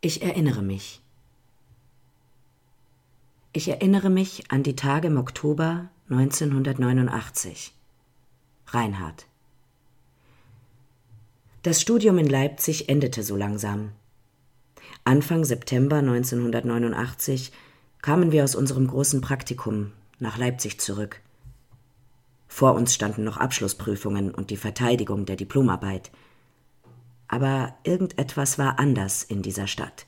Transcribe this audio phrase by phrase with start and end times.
[0.00, 1.00] Ich erinnere mich.
[3.52, 7.74] Ich erinnere mich an die Tage im Oktober 1989.
[8.68, 9.26] Reinhard.
[11.64, 13.90] Das Studium in Leipzig endete so langsam.
[15.02, 17.50] Anfang September 1989
[18.00, 19.90] kamen wir aus unserem großen Praktikum
[20.20, 21.20] nach Leipzig zurück.
[22.46, 26.12] Vor uns standen noch Abschlussprüfungen und die Verteidigung der Diplomarbeit.
[27.28, 30.06] Aber irgendetwas war anders in dieser Stadt.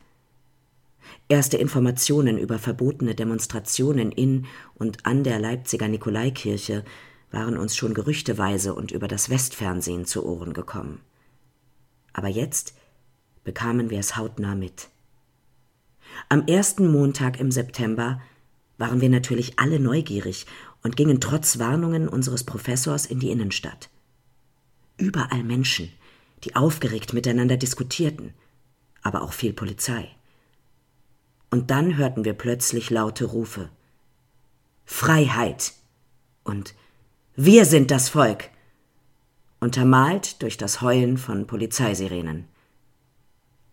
[1.28, 6.84] Erste Informationen über verbotene Demonstrationen in und an der Leipziger Nikolaikirche
[7.30, 11.00] waren uns schon gerüchteweise und über das Westfernsehen zu Ohren gekommen.
[12.12, 12.74] Aber jetzt
[13.44, 14.88] bekamen wir es hautnah mit.
[16.28, 18.20] Am ersten Montag im September
[18.78, 20.46] waren wir natürlich alle neugierig
[20.82, 23.90] und gingen trotz Warnungen unseres Professors in die Innenstadt.
[24.96, 25.90] Überall Menschen,
[26.44, 28.34] die aufgeregt miteinander diskutierten,
[29.02, 30.08] aber auch viel Polizei.
[31.50, 33.70] Und dann hörten wir plötzlich laute Rufe.
[34.84, 35.72] Freiheit
[36.44, 36.74] und
[37.36, 38.50] Wir sind das Volk,
[39.60, 42.46] untermalt durch das Heulen von Polizeisirenen.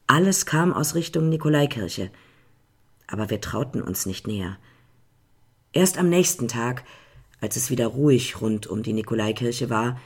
[0.06, 2.12] Alles kam aus Richtung Nikolaikirche,
[3.08, 4.58] aber wir trauten uns nicht näher.
[5.74, 6.84] Erst am nächsten Tag,
[7.42, 10.00] als es wieder ruhig rund um die Nikolaikirche war,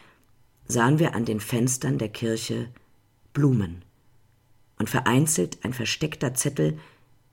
[0.72, 2.70] sahen wir an den Fenstern der Kirche
[3.34, 3.84] Blumen
[4.80, 6.80] und vereinzelt ein versteckter Zettel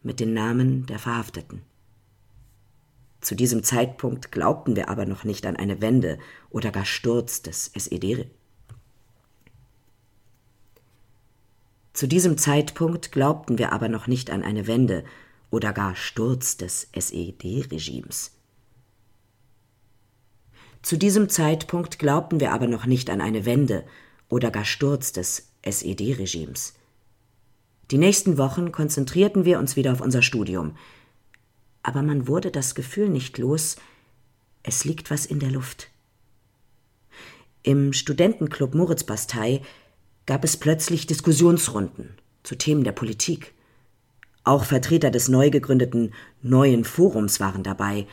[0.03, 1.63] mit den Namen der Verhafteten.
[3.21, 6.19] Zu diesem Zeitpunkt glaubten wir aber noch nicht an eine Wende
[6.51, 8.29] oder gar Sturz des SED.
[11.93, 15.05] Zu diesem Zeitpunkt glaubten wir aber noch nicht an eine Wende
[15.51, 18.38] oder gar Sturz des SED-Regimes.
[20.83, 23.85] Zu diesem Zeitpunkt glaubten wir aber noch nicht an eine Wende
[24.29, 26.75] oder gar Sturz des SED-Regimes.
[27.91, 30.77] Die nächsten Wochen konzentrierten wir uns wieder auf unser Studium.
[31.83, 33.77] Aber man wurde das Gefühl nicht los,
[34.63, 35.89] es liegt was in der Luft.
[37.63, 39.63] Im Studentenclub Moritzbastei
[40.27, 43.55] gab es plötzlich Diskussionsrunden zu Themen der Politik.
[44.45, 48.07] Auch Vertreter des neu gegründeten Neuen Forums waren dabei,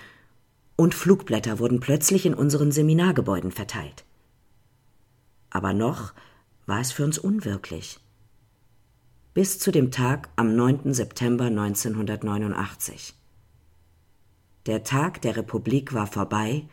[0.75, 4.05] und Flugblätter wurden plötzlich in unseren Seminargebäuden verteilt.
[5.49, 6.13] Aber noch
[6.65, 7.99] war es für uns unwirklich.
[9.33, 10.93] Bis zu dem Tag am 9.
[10.93, 13.13] September 1989.
[14.65, 16.63] Der Tag der Republik war vorbei,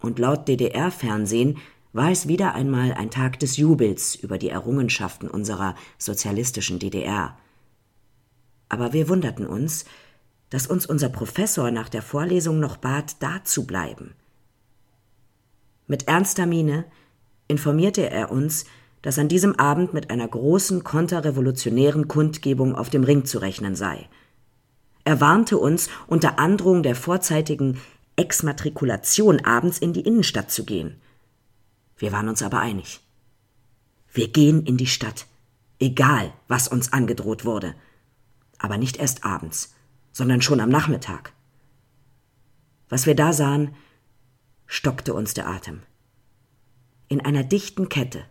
[0.00, 1.58] und laut DDR-Fernsehen
[1.92, 7.36] war es wieder einmal ein Tag des Jubels über die Errungenschaften unserer sozialistischen DDR–
[8.70, 9.84] aber wir wunderten uns,
[10.50, 14.14] dass uns unser Professor nach der Vorlesung noch bat, da zu bleiben.
[15.86, 16.84] Mit ernster Miene
[17.48, 18.64] informierte er uns,
[19.02, 24.08] dass an diesem Abend mit einer großen konterrevolutionären Kundgebung auf dem Ring zu rechnen sei.
[25.04, 27.80] Er warnte uns, unter Androhung der vorzeitigen
[28.16, 31.00] Exmatrikulation abends in die Innenstadt zu gehen.
[31.96, 33.00] Wir waren uns aber einig.
[34.12, 35.26] Wir gehen in die Stadt,
[35.78, 37.74] egal was uns angedroht wurde
[38.60, 39.74] aber nicht erst abends,
[40.12, 41.32] sondern schon am Nachmittag.
[42.88, 43.74] Was wir da sahen,
[44.66, 45.82] stockte uns der Atem.
[47.08, 48.24] In einer dichten Kette,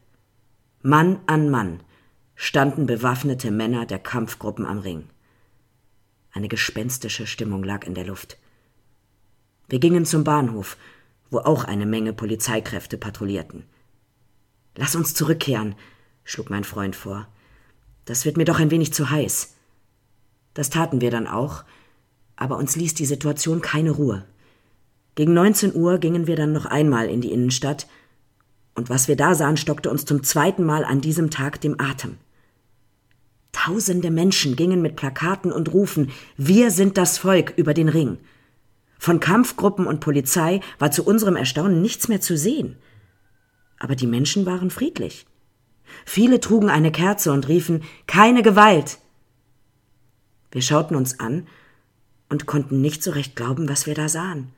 [0.81, 1.83] Mann an Mann,
[2.35, 5.09] standen bewaffnete Männer der Kampfgruppen am Ring.
[6.31, 8.37] Eine gespenstische Stimmung lag in der Luft.
[9.67, 10.77] Wir gingen zum Bahnhof,
[11.29, 13.65] wo auch eine Menge Polizeikräfte patrouillierten.
[14.75, 15.75] Lass uns zurückkehren,
[16.23, 17.27] schlug mein Freund vor.
[18.05, 19.55] Das wird mir doch ein wenig zu heiß.
[20.53, 21.63] Das taten wir dann auch,
[22.35, 24.25] aber uns ließ die Situation keine Ruhe.
[25.15, 27.87] Gegen 19 Uhr gingen wir dann noch einmal in die Innenstadt,
[28.75, 32.15] und was wir da sahen, stockte uns zum zweiten Mal an diesem Tag dem Atem.
[33.51, 38.19] Tausende Menschen gingen mit Plakaten und Rufen Wir sind das Volk über den Ring.
[38.97, 42.77] Von Kampfgruppen und Polizei war zu unserem Erstaunen nichts mehr zu sehen.
[43.79, 45.25] Aber die Menschen waren friedlich.
[46.05, 48.99] Viele trugen eine Kerze und riefen Keine Gewalt,
[50.51, 51.47] wir schauten uns an
[52.29, 54.51] und konnten nicht so recht glauben, was wir da sahen.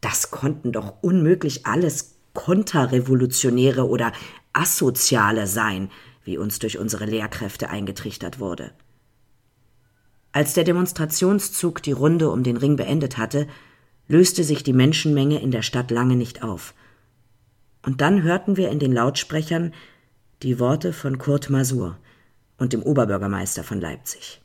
[0.00, 4.12] Das konnten doch unmöglich alles Konterrevolutionäre oder
[4.52, 5.90] Asoziale sein,
[6.24, 8.72] wie uns durch unsere Lehrkräfte eingetrichtert wurde.
[10.32, 13.48] Als der Demonstrationszug die Runde um den Ring beendet hatte,
[14.06, 16.74] löste sich die Menschenmenge in der Stadt lange nicht auf.
[17.84, 19.72] Und dann hörten wir in den Lautsprechern
[20.42, 21.98] die Worte von Kurt Masur
[22.58, 24.40] und dem Oberbürgermeister von Leipzig.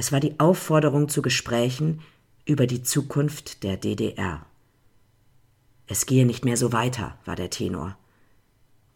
[0.00, 2.00] Es war die Aufforderung zu Gesprächen
[2.46, 4.46] über die Zukunft der DDR.
[5.88, 7.98] Es gehe nicht mehr so weiter, war der Tenor.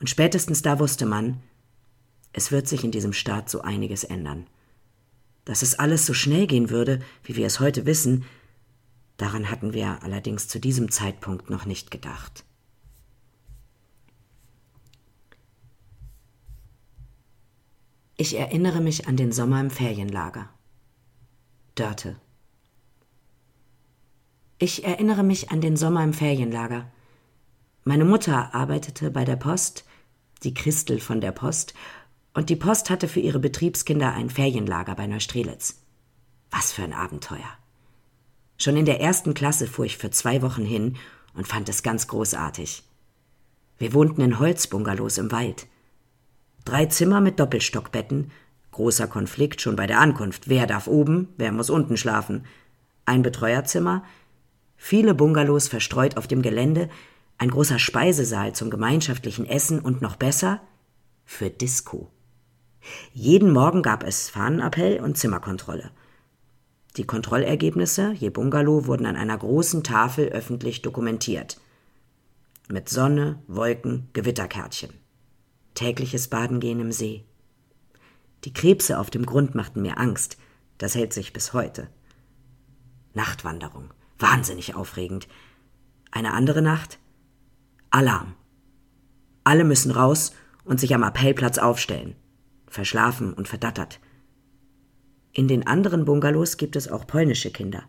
[0.01, 1.43] Und spätestens da wusste man,
[2.33, 4.47] Es wird sich in diesem Staat so einiges ändern.
[5.45, 8.25] Dass es alles so schnell gehen würde, wie wir es heute wissen,
[9.19, 12.45] daran hatten wir allerdings zu diesem Zeitpunkt noch nicht gedacht.
[18.17, 20.49] Ich erinnere mich an den Sommer im Ferienlager.
[21.75, 22.15] Dörte.
[24.59, 26.87] Ich erinnere mich an den Sommer im Ferienlager.
[27.83, 29.85] Meine Mutter arbeitete bei der Post,
[30.45, 31.75] die Christel von der Post,
[32.33, 35.83] und die Post hatte für ihre Betriebskinder ein Ferienlager bei Neustrelitz.
[36.53, 37.59] Was für ein Abenteuer.
[38.57, 40.97] Schon in der ersten Klasse fuhr ich für zwei Wochen hin
[41.35, 42.85] und fand es ganz großartig.
[43.79, 45.67] Wir wohnten in Holzbungalows im Wald.
[46.65, 48.31] Drei Zimmer mit Doppelstockbetten,
[48.75, 50.49] großer Konflikt schon bei der Ankunft.
[50.49, 52.45] Wer darf oben, wer muss unten schlafen?
[53.07, 54.03] Ein Betreuerzimmer,
[54.77, 56.89] viele Bungalows verstreut auf dem Gelände,
[57.39, 60.61] ein großer Speisesaal zum gemeinschaftlichen Essen und noch besser
[61.25, 62.11] für Disco.
[63.13, 65.91] Jeden Morgen gab es Fahnenappell und Zimmerkontrolle.
[66.97, 71.61] Die Kontrollergebnisse je Bungalow wurden an einer großen Tafel öffentlich dokumentiert.
[72.69, 74.91] Mit Sonne, Wolken, Gewitterkärtchen.
[75.75, 77.25] Tägliches Badengehen im See.
[78.45, 80.37] Die Krebse auf dem Grund machten mir Angst.
[80.79, 81.89] Das hält sich bis heute.
[83.15, 83.93] Nachtwanderung.
[84.19, 85.29] Wahnsinnig aufregend.
[86.11, 86.99] Eine andere Nacht?
[87.91, 88.35] Alarm.
[89.45, 90.33] Alle müssen raus
[90.65, 92.17] und sich am Appellplatz aufstellen.
[92.67, 94.01] Verschlafen und verdattert.
[95.33, 97.85] In den anderen Bungalows gibt es auch polnische Kinder.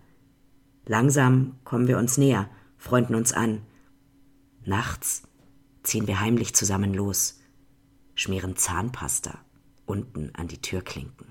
[0.85, 3.61] Langsam kommen wir uns näher, freunden uns an.
[4.63, 5.23] Nachts
[5.83, 7.39] ziehen wir heimlich zusammen los
[8.15, 9.44] schmieren Zahnpasta
[9.85, 11.27] unten an die Türklinken.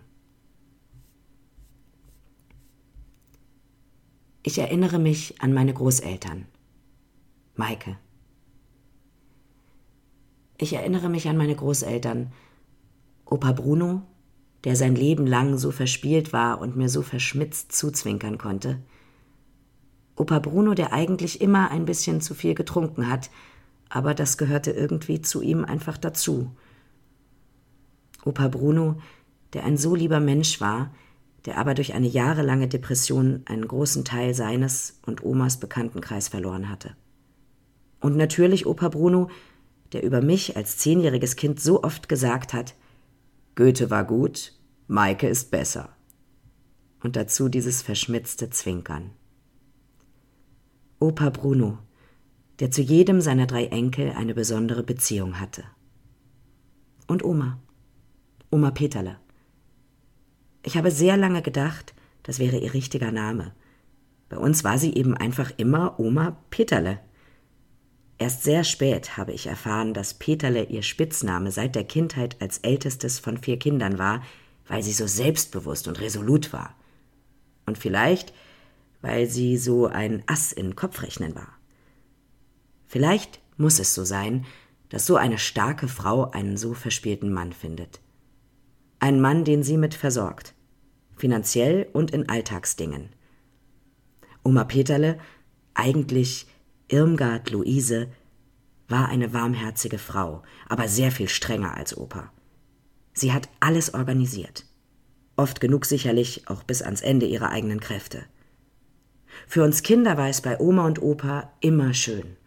[4.43, 6.47] Ich erinnere mich an meine Großeltern.
[7.56, 7.97] Maike.
[10.59, 12.33] Ich erinnere mich an meine Großeltern.
[13.25, 14.03] Opa Bruno,
[14.65, 18.83] der sein Leben lang so verspielt war und mir so verschmitzt zuzwinkern konnte.
[20.17, 23.31] Opa Bruno, der eigentlich immer ein bisschen zu viel getrunken hat,
[23.89, 26.51] aber das gehörte irgendwie zu ihm einfach dazu.
[28.25, 29.00] Opa Bruno,
[29.53, 30.93] der ein so lieber Mensch war,
[31.44, 36.97] der aber durch eine jahrelange Depression einen großen Teil seines und Omas Bekanntenkreis verloren hatte.
[38.00, 39.29] Und natürlich Opa Bruno,
[39.93, 42.75] der über mich als zehnjähriges Kind so oft gesagt hat,
[43.55, 44.53] Goethe war gut,
[44.88, 45.91] Maike ist besser.
[47.03, 49.11] Und dazu dieses verschmitzte Zwinkern.
[50.99, 51.79] Opa Bruno,
[52.61, 55.65] der zu jedem seiner drei Enkel eine besondere Beziehung hatte.
[57.06, 57.59] Und Oma.
[58.55, 59.17] Oma Peterle.
[60.62, 61.93] Ich habe sehr lange gedacht,
[62.23, 63.53] das wäre ihr richtiger Name.
[64.29, 67.01] Bei uns war sie eben einfach immer Oma Peterle.
[68.17, 73.19] Erst sehr spät habe ich erfahren, dass Peterle ihr Spitzname seit der Kindheit als ältestes
[73.19, 74.23] von vier Kindern war,
[74.69, 76.77] weil sie so selbstbewusst und resolut war.
[77.67, 78.33] Und vielleicht,
[79.03, 81.59] weil sie so ein Ass in Kopfrechnen war.
[82.87, 84.47] Vielleicht muss es so sein,
[84.91, 87.99] dass so eine starke Frau einen so verspielten Mann findet.
[89.05, 90.55] Ein Mann, den sie mit versorgt.
[91.15, 93.11] Finanziell und in Alltagsdingen.
[94.43, 95.19] Oma Peterle,
[95.75, 96.47] eigentlich
[96.89, 98.09] Irmgard Luise,
[98.89, 102.33] war eine warmherzige Frau, aber sehr viel strenger als Opa.
[103.12, 104.65] Sie hat alles organisiert.
[105.37, 108.23] Oft genug sicherlich auch bis ans Ende ihrer eigenen Kräfte.
[109.46, 112.39] Für uns Kinder war es bei Oma und Opa immer schön.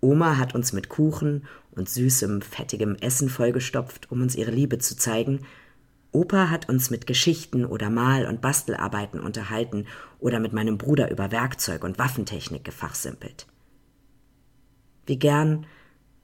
[0.00, 4.96] Oma hat uns mit Kuchen und süßem, fettigem Essen vollgestopft, um uns ihre Liebe zu
[4.96, 5.46] zeigen,
[6.16, 9.86] Opa hat uns mit Geschichten oder Mal- und Bastelarbeiten unterhalten
[10.18, 13.46] oder mit meinem Bruder über Werkzeug und Waffentechnik gefachsimpelt.
[15.04, 15.66] Wie gern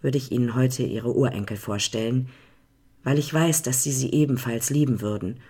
[0.01, 2.31] würde ich Ihnen heute Ihre Urenkel vorstellen,
[3.05, 5.41] weil ich weiß, dass Sie sie ebenfalls lieben würden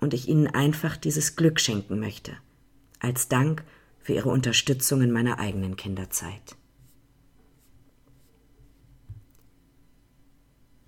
[0.00, 2.32] und ich Ihnen einfach dieses Glück schenken möchte,
[3.00, 3.64] als Dank
[3.98, 6.56] für Ihre Unterstützung in meiner eigenen Kinderzeit.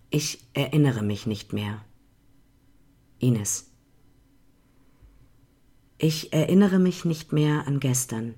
[0.08, 1.84] Ich erinnere mich nicht mehr,
[3.18, 3.70] Ines.
[5.98, 8.34] Ich erinnere mich nicht mehr an gestern.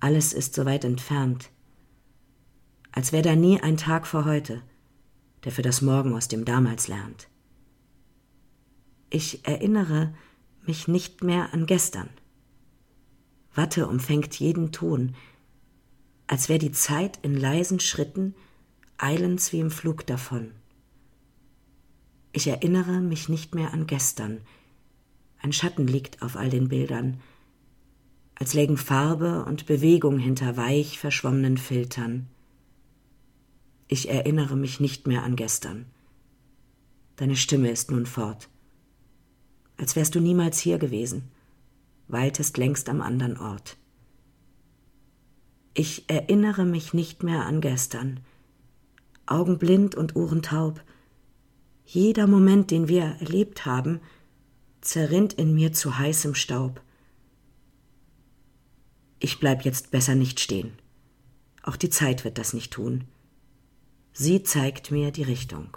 [0.00, 1.50] Alles ist so weit entfernt.
[2.90, 4.62] Als wäre da nie ein Tag vor heute,
[5.44, 7.28] der für das Morgen aus dem Damals lernt.
[9.08, 10.14] Ich erinnere
[10.66, 12.10] mich nicht mehr an gestern.
[13.54, 15.14] Watte umfängt jeden Ton,
[16.26, 18.34] als wäre die Zeit in leisen Schritten
[18.98, 20.52] eilends wie im Flug davon.
[22.32, 24.40] Ich erinnere mich nicht mehr an gestern.
[25.40, 27.20] Ein Schatten liegt auf all den Bildern,
[28.34, 32.28] als lägen Farbe und Bewegung hinter weich verschwommenen Filtern.
[33.88, 35.86] Ich erinnere mich nicht mehr an gestern.
[37.16, 38.48] Deine Stimme ist nun fort.
[39.76, 41.30] Als wärst du niemals hier gewesen,
[42.08, 43.76] weiltest längst am anderen Ort.
[45.74, 48.20] Ich erinnere mich nicht mehr an gestern.
[49.26, 50.82] Augenblind und ohrentaub.
[51.94, 54.00] Jeder Moment, den wir erlebt haben,
[54.80, 56.80] zerrinnt in mir zu heißem Staub.
[59.18, 60.72] Ich bleib jetzt besser nicht stehen.
[61.62, 63.04] Auch die Zeit wird das nicht tun.
[64.14, 65.76] Sie zeigt mir die Richtung.